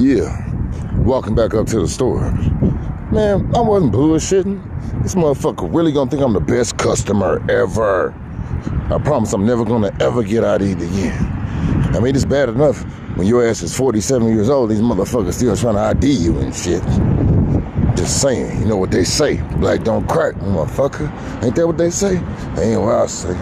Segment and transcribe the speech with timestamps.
[0.00, 0.34] Yeah,
[1.02, 2.32] walking back up to the store.
[3.12, 5.02] Man, I wasn't bullshitting.
[5.02, 8.14] This motherfucker really gonna think I'm the best customer ever.
[8.90, 11.22] I promise I'm never gonna ever get out of it again.
[11.94, 12.82] I mean, it's bad enough
[13.16, 16.56] when your ass is 47 years old, these motherfuckers still trying to ID you and
[16.56, 16.82] shit.
[17.94, 21.12] Just saying, you know what they say, black don't crack, motherfucker.
[21.44, 22.16] Ain't that what they say?
[22.56, 23.36] Ain't what I say.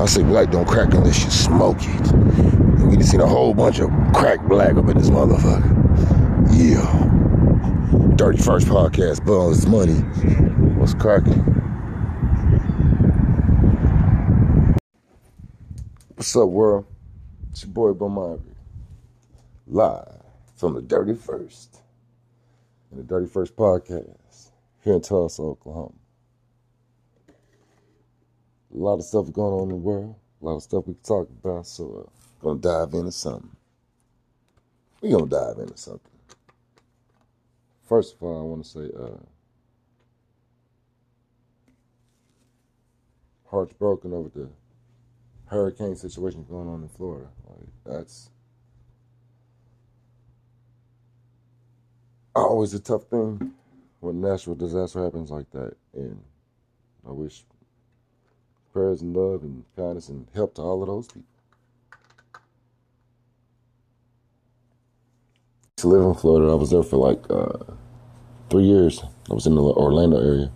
[0.00, 2.63] I say black don't crack unless you smoke it.
[2.84, 5.72] We just seen a whole bunch of crack black up in this motherfucker.
[6.52, 8.16] Yeah.
[8.16, 9.94] Dirty First Podcast, Buzz Money.
[10.78, 11.32] What's cracking?
[16.14, 16.86] What's up, world?
[17.50, 18.40] It's your boy Bomari.
[19.66, 20.22] Live
[20.56, 21.80] from the Dirty First.
[22.90, 24.50] And the Dirty First Podcast
[24.82, 25.92] here in Tulsa, Oklahoma.
[27.28, 27.32] A
[28.76, 30.16] lot of stuff going on in the world.
[30.42, 31.66] A lot of stuff we can talk about.
[31.66, 32.10] So, uh,
[32.44, 33.50] gonna dive into something.
[35.00, 36.12] we gonna dive into something.
[37.88, 39.18] First of all, I want to say, uh,
[43.50, 44.48] hearts broken over the
[45.46, 47.28] hurricane situation going on in Florida.
[47.48, 48.30] Like that's
[52.34, 53.54] always a tough thing
[54.00, 55.74] when natural disaster happens like that.
[55.94, 56.20] And
[57.06, 57.44] I wish
[58.72, 61.33] prayers and love and kindness and help to all of those people.
[65.84, 67.58] To live in Florida, I was there for like uh,
[68.48, 69.04] three years.
[69.30, 70.50] I was in the Orlando area.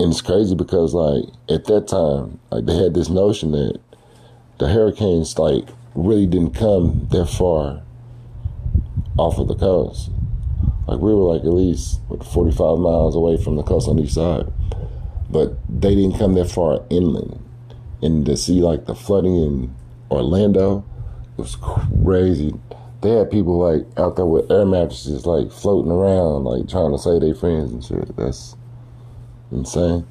[0.00, 3.78] And it's crazy because like at that time, like they had this notion that
[4.58, 7.82] the hurricanes like really didn't come that far
[9.18, 10.08] off of the coast.
[10.86, 14.14] Like we were like at least what, 45 miles away from the coast on each
[14.14, 14.50] side,
[15.28, 17.38] but they didn't come that far inland.
[18.00, 19.74] And to see like the flooding in
[20.10, 20.86] Orlando,
[21.36, 22.54] it was crazy.
[23.02, 26.98] They had people like out there with air mattresses like floating around, like trying to
[26.98, 28.16] save their friends and shit.
[28.16, 28.54] That's
[29.50, 30.06] insane.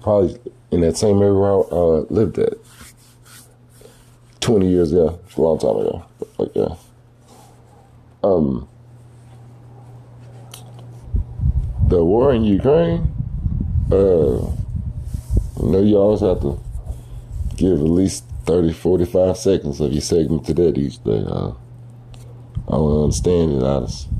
[0.00, 0.38] Probably
[0.70, 2.54] in that same area I uh, lived at
[4.40, 5.18] 20 years ago.
[5.36, 6.04] A long time ago.
[6.38, 6.76] Like, yeah.
[8.22, 8.68] Um,
[11.88, 13.12] the war in Ukraine,
[13.90, 16.60] uh, you know, you always have to
[17.56, 21.24] give at least 30, 45 seconds of your segment to that each day.
[21.26, 21.52] Uh,
[22.68, 24.12] I don't understand it, honestly.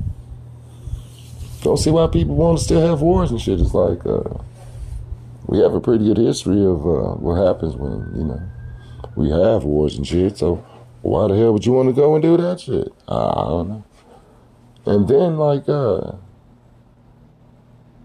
[1.61, 3.59] Don't see why people want to still have wars and shit.
[3.59, 4.23] It's like, uh,
[5.45, 8.41] we have a pretty good history of uh, what happens when, you know,
[9.15, 10.37] we have wars and shit.
[10.37, 10.65] So
[11.01, 12.91] why the hell would you want to go and do that shit?
[13.07, 13.83] I don't know.
[14.85, 16.13] And then, like, uh,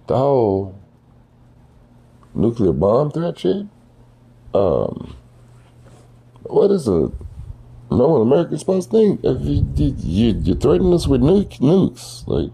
[0.06, 0.78] the whole
[2.34, 3.66] nuclear bomb threat shit.
[4.52, 5.16] Um,
[6.42, 7.10] what is a
[7.96, 9.20] normal American supposed to think?
[9.24, 12.50] If you, you, you threaten us with nuke, nukes, like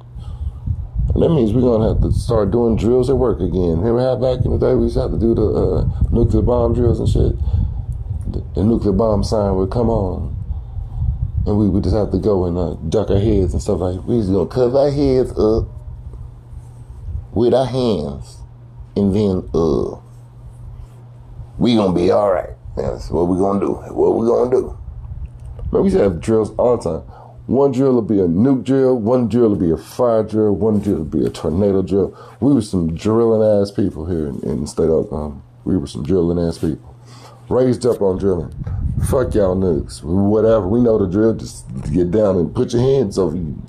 [1.15, 3.81] that means we're gonna have to start doing drills at work again.
[3.81, 6.43] Remember how back in the day we used to have to do the uh, nuclear
[6.43, 7.35] bomb drills and shit.
[8.33, 10.37] The, the, nuclear bomb sign would come on,
[11.47, 14.05] and we would just have to go and uh, duck our heads and stuff like.
[14.05, 15.67] We just gonna cover our heads up
[17.35, 18.39] with our hands,
[18.97, 19.99] and then uh,
[21.59, 22.55] we gonna be all right.
[22.77, 23.73] That's what we gonna do.
[23.93, 24.80] What we gonna do?
[25.73, 27.03] Man, we used to have drills all the time.
[27.47, 30.79] One drill will be a nuke drill, one drill will be a fire drill, one
[30.79, 32.17] drill will be a tornado drill.
[32.39, 35.43] We were some drilling ass people here in, in state of Oklahoma.
[35.65, 36.97] We were some drilling ass people.
[37.49, 38.53] Raised up on drilling.
[39.09, 40.01] Fuck y'all nukes.
[40.05, 40.69] Whatever.
[40.69, 41.35] We know the drill.
[41.35, 43.61] Just get down and put your hands over you,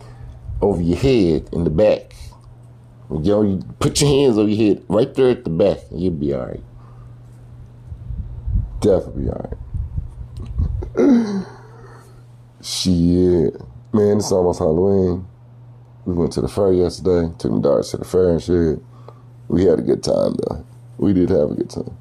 [0.62, 2.14] over your head in the back.
[3.10, 6.14] Yo, you put your hands over your head right there at the back, and you'll
[6.14, 6.64] be all right.
[8.80, 9.58] Definitely all
[10.96, 11.46] right.
[12.64, 13.60] Shit.
[13.92, 15.26] Man, it's almost Halloween.
[16.06, 18.80] We went to the fair yesterday, took my daughters to the fair and shit.
[19.48, 20.66] We had a good time though.
[20.98, 21.98] We did have a good time.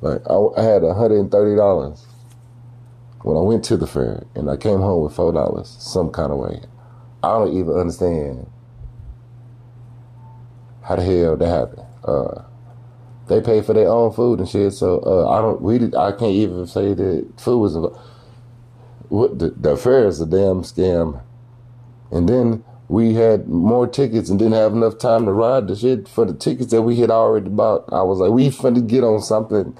[0.00, 2.00] Like I, I had $130
[3.22, 6.38] when I went to the fair and I came home with $4 some kind of
[6.38, 6.60] way.
[7.22, 8.50] I don't even understand
[10.82, 11.86] how the hell that happened.
[12.04, 12.42] Uh,
[13.28, 15.60] they pay for their own food and shit, so uh, I don't.
[15.60, 17.76] We I can't even say that food was.
[19.08, 21.22] What the, the fair is a damn scam,
[22.10, 26.08] and then we had more tickets and didn't have enough time to ride the shit
[26.08, 27.84] for the tickets that we had already bought.
[27.92, 29.76] I was like, we finna get on something.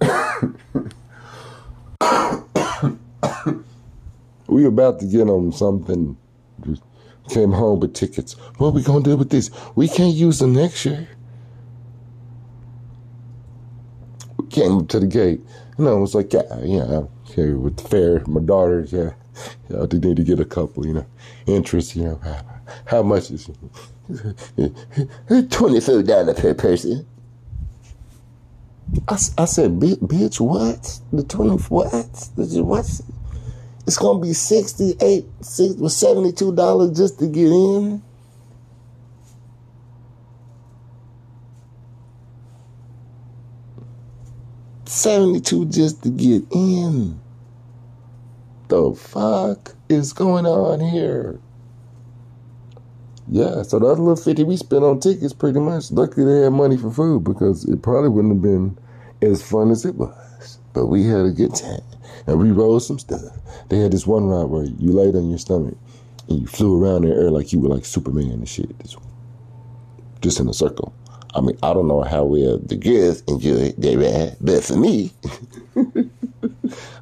[4.48, 6.16] we about to get on something.
[6.64, 6.82] Just
[7.28, 8.32] came home with tickets.
[8.58, 9.50] What we gonna do with this?
[9.76, 11.08] We can't use them next year.
[14.36, 15.40] We came to the gate.
[15.78, 19.10] You know, it was like, yeah, yeah, okay, with the fair, my daughter, yeah.
[19.70, 21.06] Y'all do need to get a couple, you know,
[21.46, 22.20] interest, you know.
[22.22, 22.44] How,
[22.86, 23.48] how much is
[25.50, 27.06] Twenty-four dollar per person.
[29.08, 30.98] I, I said, "Bi- bitch, what?
[31.12, 31.90] The 20, what?
[32.36, 33.00] The- What?
[33.86, 38.02] It's going to be 68, six, with $72 just to get in?
[44.90, 47.20] Seventy-two just to get in.
[48.66, 51.38] The fuck is going on here?
[53.28, 55.92] Yeah, so other little fifty we spent on tickets, pretty much.
[55.92, 58.76] Luckily, they had money for food because it probably wouldn't have been
[59.22, 60.58] as fun as it was.
[60.72, 61.84] But we had a good time,
[62.26, 63.22] and we rode some stuff.
[63.68, 65.76] They had this one ride where you laid on your stomach
[66.28, 68.74] and you flew around in the air like you were like Superman and shit,
[70.20, 70.92] just in a circle.
[71.34, 75.12] I mean, I don't know how well the girls enjoyed their but for me,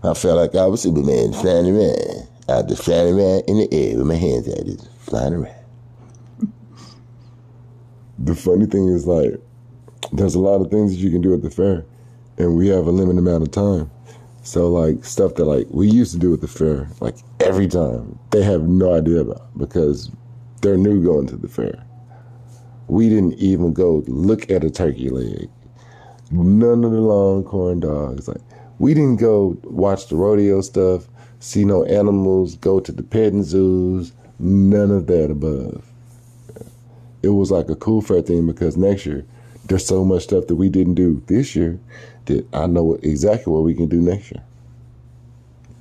[0.04, 2.28] I felt like I was Superman flying around.
[2.48, 5.54] I was flying around in the air with my hands out, just flying around.
[8.18, 9.40] The funny thing is, like,
[10.12, 11.86] there's a lot of things that you can do at the fair,
[12.36, 13.90] and we have a limited amount of time.
[14.42, 18.18] So, like, stuff that, like, we used to do at the fair, like, every time,
[18.30, 20.10] they have no idea about because
[20.60, 21.84] they're new going to the fair.
[22.88, 25.48] We didn't even go look at a turkey leg.
[26.30, 28.28] None of the longhorn dogs.
[28.28, 28.40] Like,
[28.78, 31.06] we didn't go watch the rodeo stuff,
[31.40, 35.82] see no animals, go to the petting zoos, none of that above
[37.22, 39.24] it was like a cool fair thing because next year
[39.66, 41.78] there's so much stuff that we didn't do this year
[42.26, 44.42] that I know exactly what we can do next year.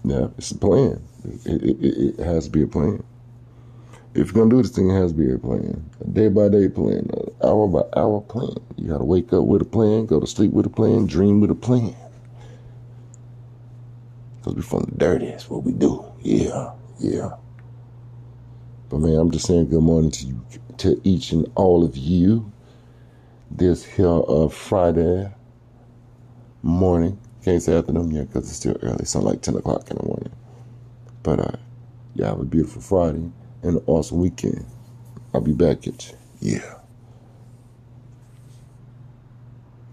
[0.03, 1.01] Yeah, it's a plan.
[1.45, 3.03] It, it, it, it has to be a plan.
[4.17, 6.49] If you're gonna do this thing, it has to be a plan, a day by
[6.49, 8.55] day plan, an hour by hour plan.
[8.75, 11.51] You gotta wake up with a plan, go to sleep with a plan, dream with
[11.51, 11.95] a plan.
[14.41, 15.27] Cause we from the dirty.
[15.27, 16.03] That's what we do.
[16.21, 17.29] Yeah, yeah.
[18.89, 20.43] But man, I'm just saying good morning to you,
[20.77, 22.51] to each and all of you.
[23.51, 25.31] This here uh, Friday
[26.63, 27.19] morning.
[27.43, 28.97] Can't say afternoon yet because it's still early.
[29.01, 30.31] It's like 10 o'clock in the morning.
[31.21, 31.57] But uh,
[32.15, 33.31] yeah, have a beautiful Friday
[33.63, 34.65] and an awesome weekend.
[35.33, 36.17] I'll be back at you.
[36.39, 36.75] Yeah.